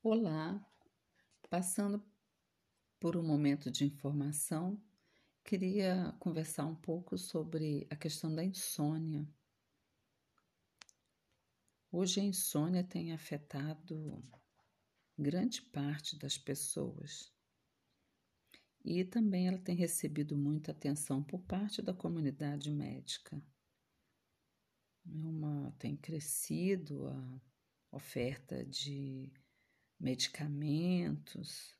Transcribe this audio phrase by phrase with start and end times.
[0.00, 0.64] Olá,
[1.50, 2.00] passando
[3.00, 4.80] por um momento de informação,
[5.42, 9.28] queria conversar um pouco sobre a questão da insônia.
[11.90, 14.24] Hoje a insônia tem afetado
[15.18, 17.34] grande parte das pessoas
[18.84, 23.42] e também ela tem recebido muita atenção por parte da comunidade médica.
[25.04, 27.40] É uma, tem crescido a
[27.90, 29.32] oferta de
[29.98, 31.74] medicamentos,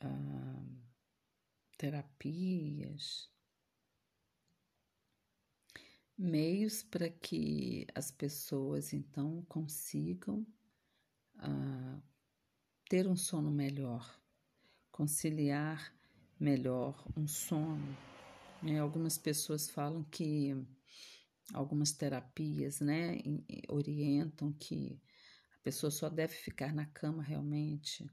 [0.00, 0.62] ah,
[1.76, 3.30] terapias,
[6.16, 10.46] meios para que as pessoas então consigam
[11.38, 12.00] ah,
[12.88, 14.20] ter um sono melhor,
[14.90, 15.94] conciliar
[16.38, 17.96] melhor um sono.
[18.62, 18.78] Né?
[18.78, 20.56] Algumas pessoas falam que
[21.52, 23.18] algumas terapias né,
[23.68, 25.00] orientam que
[25.60, 28.10] a pessoa só deve ficar na cama realmente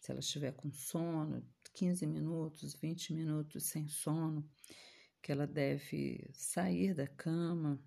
[0.00, 1.42] se ela estiver com sono,
[1.74, 4.48] 15 minutos, 20 minutos sem sono,
[5.22, 7.78] que ela deve sair da cama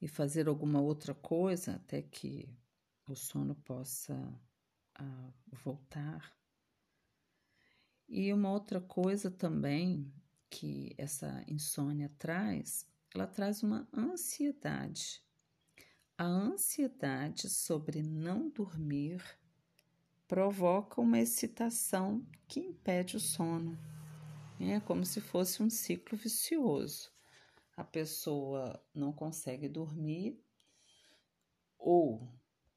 [0.00, 2.54] e fazer alguma outra coisa até que
[3.08, 4.14] o sono possa
[5.00, 5.32] uh,
[5.64, 6.34] voltar.
[8.08, 10.12] E uma outra coisa também
[10.48, 15.25] que essa insônia traz, ela traz uma ansiedade
[16.18, 19.22] a ansiedade sobre não dormir
[20.26, 23.78] provoca uma excitação que impede o sono.
[24.58, 27.12] É como se fosse um ciclo vicioso.
[27.76, 30.42] A pessoa não consegue dormir
[31.78, 32.26] ou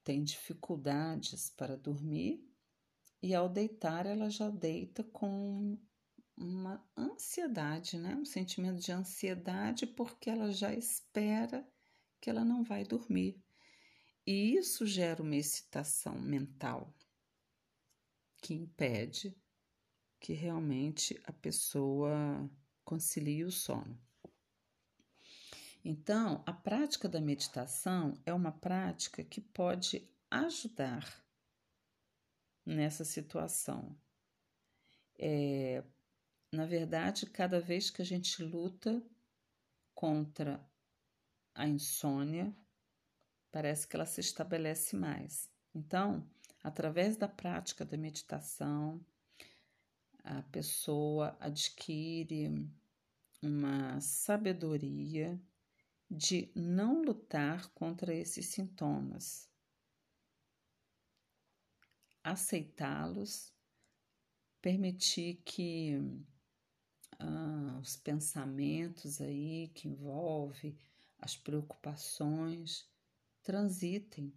[0.04, 2.46] tem dificuldades para dormir
[3.22, 5.78] e ao deitar ela já deita com
[6.36, 8.16] uma ansiedade, né?
[8.16, 11.66] Um sentimento de ansiedade porque ela já espera
[12.20, 13.42] que ela não vai dormir.
[14.26, 16.94] E isso gera uma excitação mental
[18.42, 19.36] que impede
[20.20, 22.50] que realmente a pessoa
[22.84, 24.00] concilie o sono.
[25.84, 31.26] Então, a prática da meditação é uma prática que pode ajudar
[32.66, 33.98] nessa situação.
[35.18, 35.84] É,
[36.52, 39.02] na verdade, cada vez que a gente luta
[39.96, 40.64] contra
[41.60, 42.56] a insônia,
[43.52, 45.52] parece que ela se estabelece mais.
[45.76, 46.26] Então,
[46.64, 49.06] através da prática da meditação,
[50.24, 52.66] a pessoa adquire
[53.42, 55.38] uma sabedoria
[56.10, 59.50] de não lutar contra esses sintomas,
[62.24, 63.54] aceitá-los,
[64.62, 65.98] permitir que
[67.20, 70.78] ah, os pensamentos aí que envolvem
[71.20, 72.90] as preocupações
[73.44, 74.34] transitem,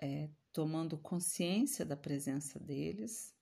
[0.00, 3.36] é, tomando consciência da presença deles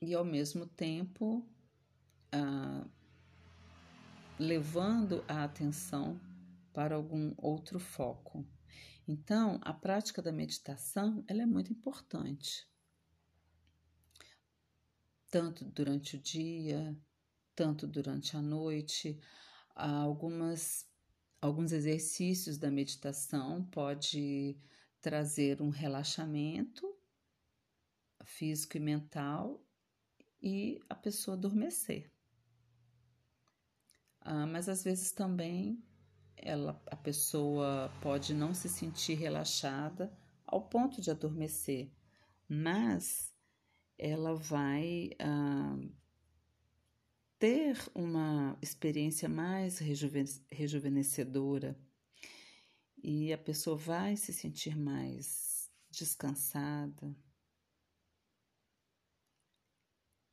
[0.00, 1.48] e, ao mesmo tempo,
[2.32, 2.86] ah,
[4.38, 6.20] levando a atenção
[6.72, 8.46] para algum outro foco.
[9.06, 12.68] Então, a prática da meditação ela é muito importante,
[15.30, 16.96] tanto durante o dia,
[17.58, 19.18] tanto durante a noite.
[19.74, 20.88] Algumas,
[21.40, 24.56] alguns exercícios da meditação pode
[25.00, 26.86] trazer um relaxamento
[28.24, 29.60] físico e mental
[30.40, 32.08] e a pessoa adormecer.
[34.20, 35.82] Ah, mas às vezes também
[36.36, 40.16] ela, a pessoa pode não se sentir relaxada
[40.46, 41.90] ao ponto de adormecer,
[42.48, 43.32] mas
[43.98, 45.76] ela vai ah,
[47.38, 49.78] ter uma experiência mais
[50.50, 51.78] rejuvenescedora
[53.02, 57.16] e a pessoa vai se sentir mais descansada.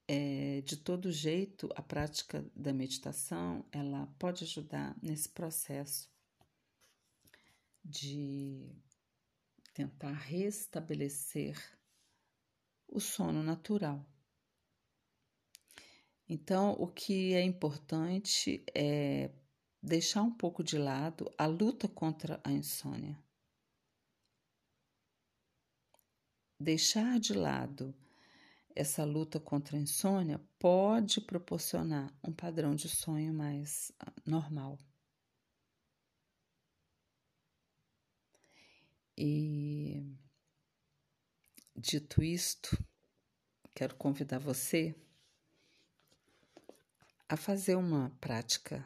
[0.08, 6.10] É, de todo jeito, a prática da meditação ela pode ajudar nesse processo
[7.84, 8.72] de
[9.74, 11.56] tentar restabelecer
[12.88, 14.06] o sono natural.
[16.28, 19.32] Então, o que é importante é
[19.82, 23.18] deixar um pouco de lado a luta contra a insônia.
[26.60, 27.94] Deixar de lado
[28.76, 34.80] essa luta contra a insônia pode proporcionar um padrão de sonho mais ah, normal.
[39.18, 40.04] E
[41.76, 42.78] dito isto,
[43.74, 44.96] quero convidar você
[47.28, 48.86] a fazer uma prática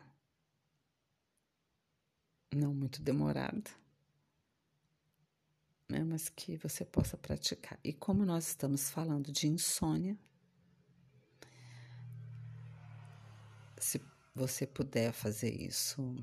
[2.55, 3.69] não muito demorada,
[5.87, 7.79] né, mas que você possa praticar.
[7.83, 10.17] E como nós estamos falando de insônia,
[13.77, 14.01] se
[14.33, 16.15] você puder fazer isso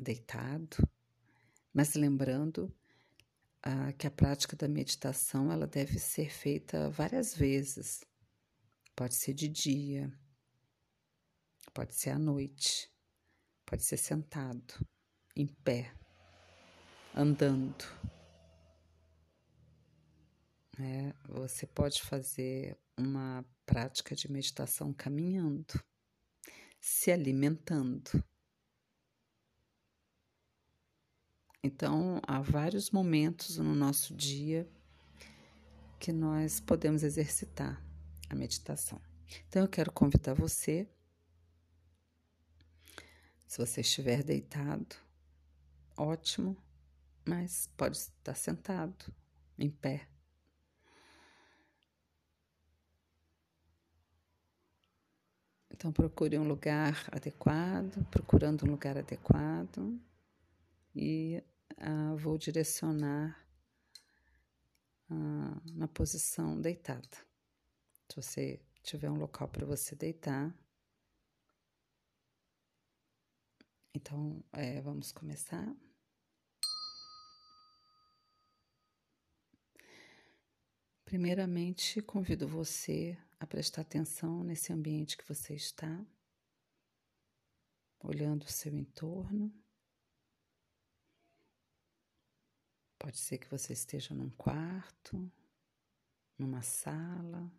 [0.00, 0.76] deitado,
[1.72, 2.72] mas lembrando
[3.62, 8.04] ah, que a prática da meditação ela deve ser feita várias vezes.
[8.94, 10.12] Pode ser de dia,
[11.76, 12.90] pode ser à noite,
[13.66, 14.74] pode ser sentado,
[15.36, 15.92] em pé,
[17.14, 17.84] andando.
[20.78, 25.78] É, você pode fazer uma prática de meditação caminhando,
[26.80, 28.10] se alimentando.
[31.62, 34.66] Então, há vários momentos no nosso dia
[36.00, 37.84] que nós podemos exercitar
[38.30, 38.98] a meditação.
[39.46, 40.88] Então, eu quero convidar você,
[43.46, 44.96] se você estiver deitado,
[45.96, 46.56] ótimo,
[47.24, 49.12] mas pode estar sentado,
[49.58, 50.08] em pé.
[55.70, 60.00] Então, procure um lugar adequado, procurando um lugar adequado,
[60.94, 61.42] e
[61.78, 63.38] uh, vou direcionar
[65.10, 67.16] uh, na posição deitada.
[68.08, 70.54] Se você tiver um local para você deitar.
[73.96, 75.74] Então, é, vamos começar.
[81.02, 86.04] Primeiramente, convido você a prestar atenção nesse ambiente que você está,
[87.98, 89.50] olhando o seu entorno.
[92.98, 95.32] Pode ser que você esteja num quarto,
[96.38, 97.50] numa sala.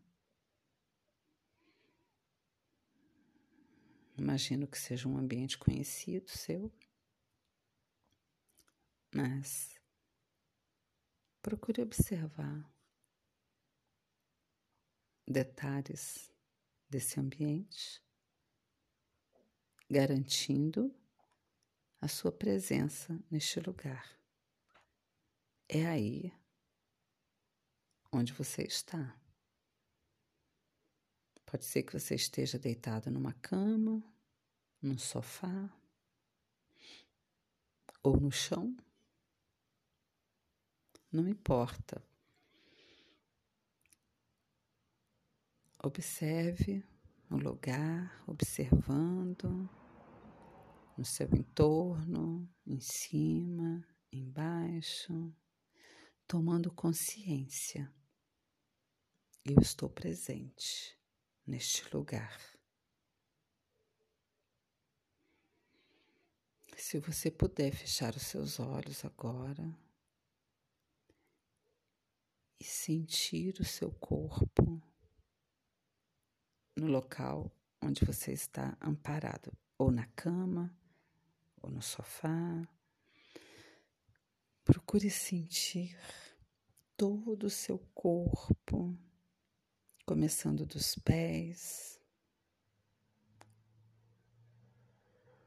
[4.18, 6.74] Imagino que seja um ambiente conhecido seu,
[9.14, 9.80] mas
[11.42, 12.68] procure observar
[15.28, 16.34] detalhes
[16.90, 18.02] desse ambiente,
[19.90, 20.94] garantindo
[22.02, 24.18] a sua presença neste lugar.
[25.69, 26.34] É aí
[28.12, 29.16] onde você está.
[31.50, 34.04] Pode ser que você esteja deitado numa cama,
[34.82, 35.74] num sofá
[38.04, 38.76] ou no chão.
[41.10, 42.06] Não importa.
[45.82, 46.84] Observe
[47.30, 49.70] o lugar, observando
[50.98, 55.34] no seu entorno, em cima, embaixo
[56.28, 57.90] tomando consciência.
[59.46, 60.97] Eu estou presente
[61.48, 62.40] neste lugar.
[66.76, 69.76] Se você puder fechar os seus olhos agora
[72.60, 74.82] e sentir o seu corpo
[76.76, 77.52] no local
[77.82, 80.76] onde você está amparado, ou na cama,
[81.62, 82.68] ou no sofá,
[84.68, 85.98] Procure sentir
[86.98, 88.94] todo o seu corpo,
[90.07, 92.00] começando dos pés,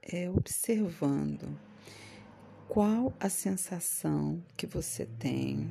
[0.02, 1.58] é observando
[2.68, 5.66] qual a sensação que você tem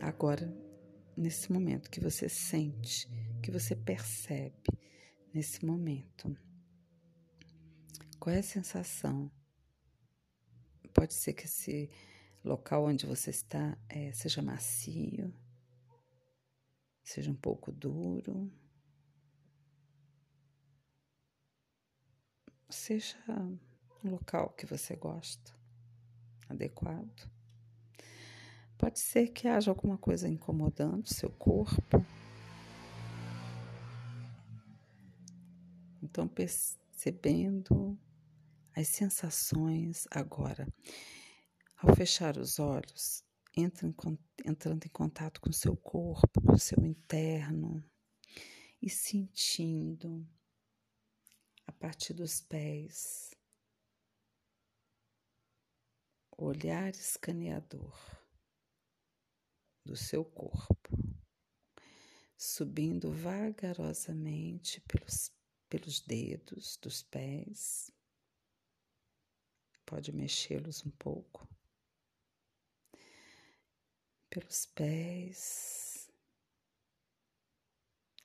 [0.00, 0.52] agora,
[1.16, 3.08] nesse momento, que você sente,
[3.40, 4.68] que você percebe
[5.32, 6.36] nesse momento.
[8.18, 9.30] Qual é a sensação
[10.92, 11.88] Pode ser que esse
[12.44, 15.32] local onde você está é, seja macio,
[17.08, 18.52] seja um pouco duro,
[22.68, 23.16] seja
[24.04, 25.54] um local que você gosta,
[26.50, 27.30] adequado.
[28.76, 32.04] Pode ser que haja alguma coisa incomodando seu corpo.
[36.02, 37.98] Então, percebendo
[38.76, 40.68] as sensações agora.
[41.78, 43.24] Ao fechar os olhos,
[43.60, 43.92] entra
[44.44, 47.84] entrando em contato com o seu corpo, com o seu interno
[48.80, 50.26] e sentindo
[51.66, 53.34] a partir dos pés
[56.36, 57.98] olhar escaneador
[59.84, 60.96] do seu corpo,
[62.36, 65.32] subindo vagarosamente pelos,
[65.68, 67.90] pelos dedos dos pés.
[69.84, 71.48] Pode mexê-los um pouco
[74.38, 76.10] pelos pés,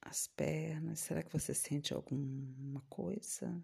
[0.01, 0.99] as pernas.
[0.99, 3.63] Será que você sente alguma coisa?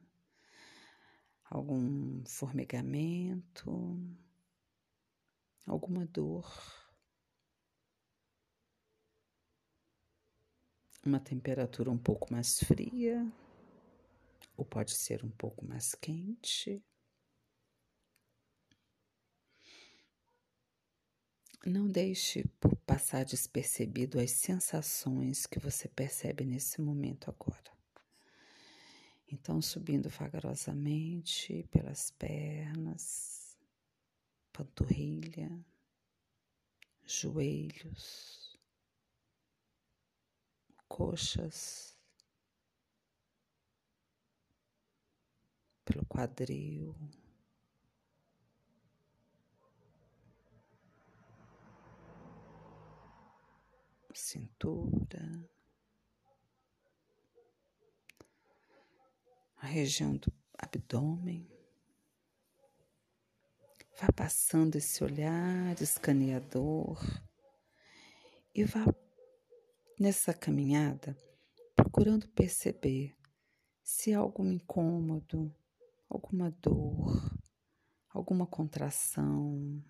[1.49, 3.99] algum formigamento,
[5.65, 6.47] alguma dor,
[11.03, 13.25] uma temperatura um pouco mais fria,
[14.55, 16.83] ou pode ser um pouco mais quente.
[21.65, 27.71] Não deixe por passar despercebido as sensações que você percebe nesse momento agora.
[29.31, 33.57] Então, subindo vagarosamente pelas pernas,
[34.53, 35.63] panturrilha,
[37.05, 38.57] joelhos,
[40.87, 41.95] coxas,
[45.85, 46.95] pelo quadril.
[54.17, 55.49] Cintura,
[59.57, 61.47] a região do abdômen.
[63.99, 67.03] Vá passando esse olhar escaneador
[68.55, 68.85] e vá
[69.99, 71.17] nessa caminhada
[71.75, 73.13] procurando perceber
[73.83, 75.53] se há algum incômodo,
[76.07, 77.37] alguma dor,
[78.09, 79.83] alguma contração,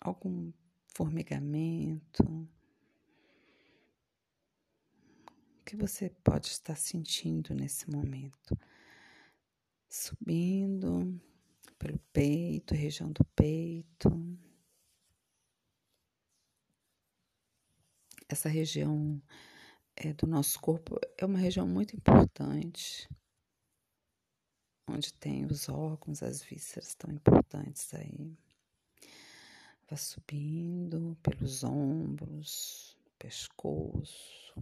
[0.00, 0.52] algum
[0.98, 2.24] formigamento.
[5.60, 8.58] O que você pode estar sentindo nesse momento?
[9.88, 11.20] Subindo
[11.78, 14.10] pelo peito, região do peito.
[18.28, 19.22] Essa região
[19.94, 23.08] é, do nosso corpo é uma região muito importante,
[24.88, 28.36] onde tem os órgãos, as vísceras tão importantes aí.
[29.90, 34.60] Vá subindo pelos ombros, pescoço,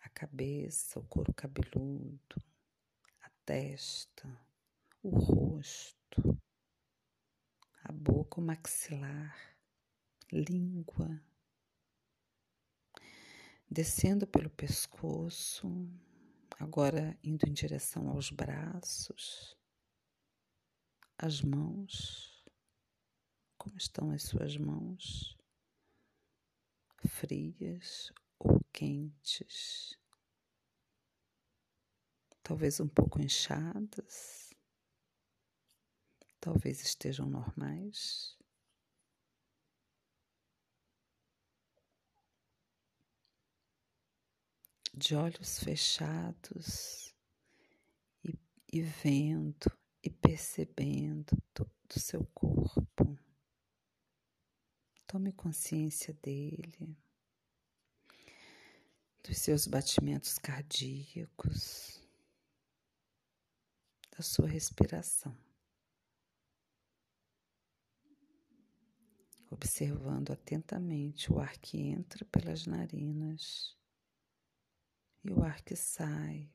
[0.00, 2.40] a cabeça, o couro cabeludo,
[3.20, 4.40] a testa,
[5.02, 6.40] o rosto,
[7.82, 9.36] a boca, o maxilar,
[10.30, 11.20] língua,
[13.68, 15.66] descendo pelo pescoço,
[16.56, 19.58] agora indo em direção aos braços,
[21.18, 22.37] as mãos
[23.58, 25.36] como estão as suas mãos?
[27.06, 29.98] Frias ou quentes?
[32.42, 34.54] Talvez um pouco inchadas?
[36.40, 38.38] Talvez estejam normais?
[44.94, 47.14] De olhos fechados
[48.24, 48.34] e,
[48.72, 49.70] e vendo
[50.02, 53.18] e percebendo todo o seu corpo.
[55.08, 56.94] Tome consciência dele,
[59.22, 61.98] dos seus batimentos cardíacos,
[64.14, 65.34] da sua respiração.
[69.50, 73.74] Observando atentamente o ar que entra pelas narinas
[75.24, 76.52] e o ar que sai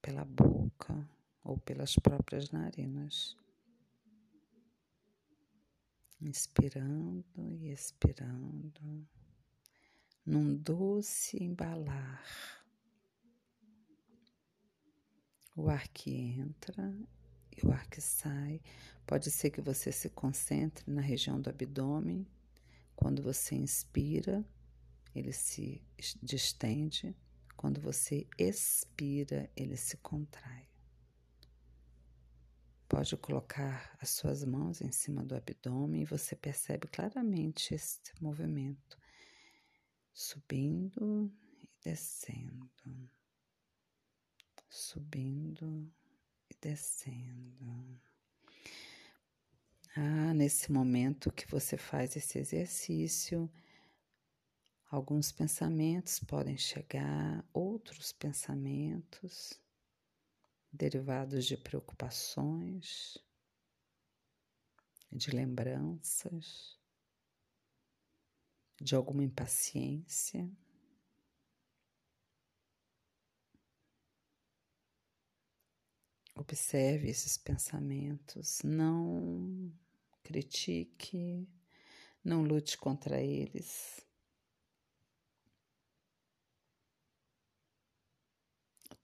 [0.00, 1.06] pela boca
[1.44, 3.36] ou pelas próprias narinas
[6.20, 9.06] inspirando e expirando,
[10.24, 12.24] num doce embalar.
[15.56, 16.94] O ar que entra
[17.56, 18.60] e o ar que sai.
[19.06, 22.26] Pode ser que você se concentre na região do abdômen.
[22.94, 24.44] Quando você inspira,
[25.14, 25.82] ele se
[26.22, 27.16] distende.
[27.56, 30.69] Quando você expira, ele se contrai.
[32.90, 38.98] Pode colocar as suas mãos em cima do abdômen e você percebe claramente esse movimento,
[40.12, 41.32] subindo
[41.62, 43.08] e descendo,
[44.68, 45.88] subindo
[46.50, 48.00] e descendo.
[49.94, 53.48] Ah, nesse momento que você faz esse exercício,
[54.90, 59.60] alguns pensamentos podem chegar, outros pensamentos
[60.72, 63.18] derivados de preocupações,
[65.12, 66.78] de lembranças,
[68.80, 70.50] de alguma impaciência.
[76.34, 79.70] Observe esses pensamentos, não
[80.22, 81.46] critique,
[82.24, 84.00] não lute contra eles.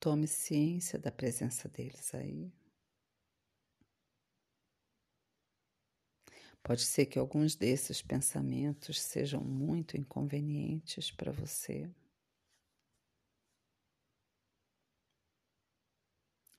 [0.01, 2.53] Tome ciência da presença deles aí.
[6.63, 11.89] Pode ser que alguns desses pensamentos sejam muito inconvenientes para você.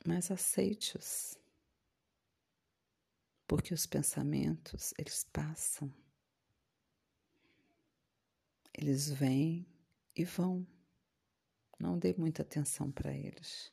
[0.08, 1.38] mas aceite-os.
[3.46, 5.94] Porque os pensamentos, eles passam.
[8.74, 9.68] Eles vêm
[10.16, 10.66] e vão.
[11.80, 13.72] Não dê muita atenção para eles.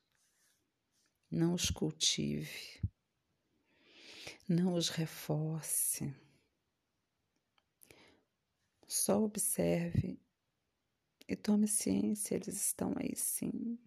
[1.30, 2.80] Não os cultive.
[4.48, 6.14] Não os reforce.
[8.86, 10.20] Só observe
[11.26, 13.78] e tome ciência, eles estão aí sim,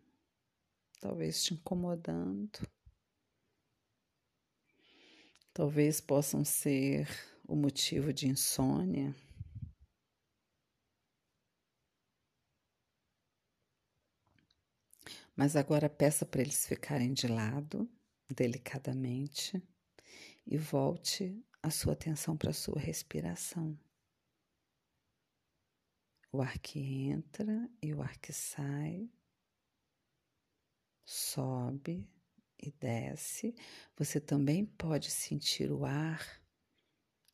[0.99, 2.59] talvez te incomodando.
[5.53, 7.07] Talvez possam ser
[7.47, 9.15] o motivo de insônia.
[15.37, 17.87] Mas agora peça para eles ficarem de lado,
[18.27, 19.61] delicadamente,
[20.47, 23.79] e volte a sua atenção para a sua respiração.
[26.31, 29.07] O ar que entra e o ar que sai,
[31.05, 32.09] sobe
[32.57, 33.53] e desce.
[33.95, 36.41] Você também pode sentir o ar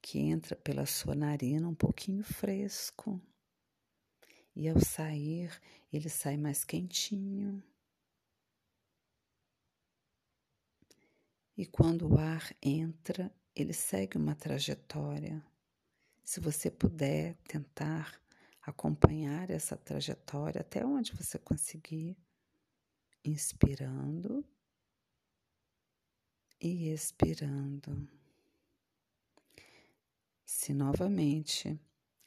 [0.01, 3.21] que entra pela sua narina um pouquinho fresco.
[4.53, 5.57] E ao sair,
[5.91, 7.63] ele sai mais quentinho.
[11.55, 15.45] E quando o ar entra, ele segue uma trajetória.
[16.23, 18.19] Se você puder tentar
[18.61, 22.17] acompanhar essa trajetória até onde você conseguir,
[23.23, 24.43] inspirando
[26.59, 28.07] e expirando.
[30.45, 31.77] Se novamente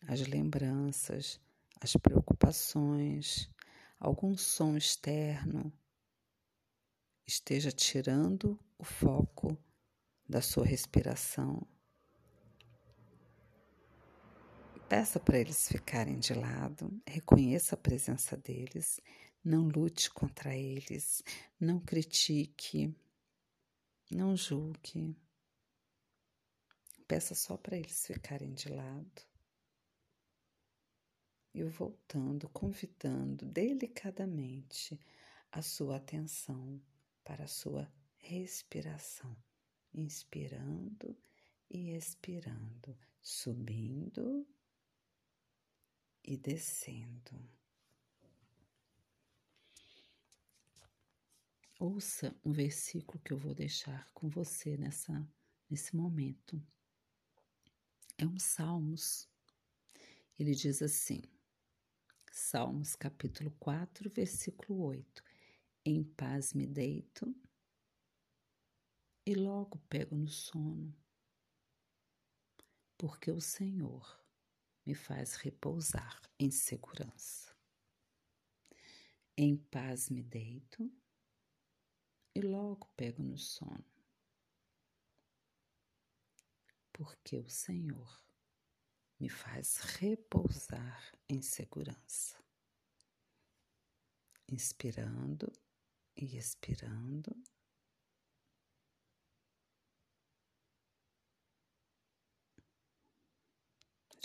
[0.06, 1.40] as lembranças,
[1.80, 3.50] as preocupações,
[3.98, 5.72] algum som externo
[7.26, 9.56] esteja tirando o foco
[10.28, 11.66] da sua respiração.
[14.88, 19.00] Peça para eles ficarem de lado, reconheça a presença deles,
[19.42, 21.22] não lute contra eles,
[21.58, 22.94] não critique,
[24.10, 25.16] não julgue.
[27.08, 29.22] Peça só para eles ficarem de lado.
[31.52, 35.00] E voltando, convidando delicadamente
[35.50, 36.80] a sua atenção
[37.24, 37.90] para a sua
[38.28, 39.36] respiração,
[39.94, 41.16] inspirando
[41.70, 44.44] e expirando, subindo
[46.24, 47.48] e descendo.
[51.78, 55.26] Ouça um versículo que eu vou deixar com você nessa
[55.70, 56.60] nesse momento.
[58.18, 59.28] É um Salmos.
[60.36, 61.22] Ele diz assim:
[62.32, 65.22] Salmos capítulo 4, versículo 8.
[65.84, 67.32] Em paz me deito
[69.26, 70.96] e logo pego no sono,
[72.96, 74.24] porque o Senhor
[74.86, 77.52] me faz repousar em segurança.
[79.36, 80.88] Em paz me deito
[82.36, 83.84] e logo pego no sono,
[86.92, 88.22] porque o Senhor
[89.18, 92.38] me faz repousar em segurança.
[94.48, 95.52] Inspirando
[96.16, 97.34] e expirando.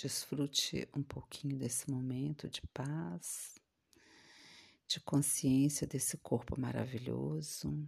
[0.02, 3.60] Desfrute um pouquinho desse momento de paz,
[4.88, 7.88] de consciência desse corpo maravilhoso,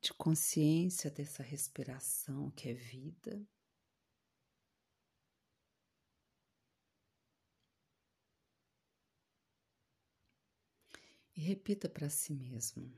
[0.00, 3.44] de consciência dessa respiração que é vida.
[11.34, 12.96] E repita para si mesmo: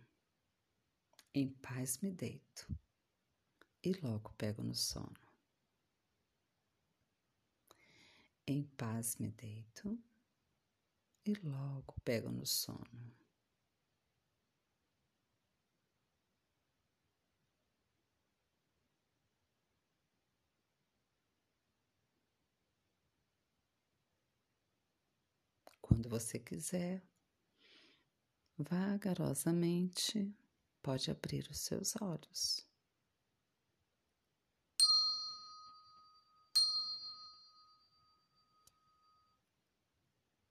[1.32, 2.68] em paz me deito
[3.82, 5.29] e logo pego no sono.
[8.52, 9.96] Em paz me deito
[11.24, 13.14] e logo pego no sono.
[25.80, 27.00] Quando você quiser,
[28.58, 30.34] vagarosamente
[30.82, 32.68] pode abrir os seus olhos.